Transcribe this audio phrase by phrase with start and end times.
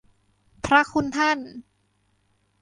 [0.65, 1.39] พระคุณท่าน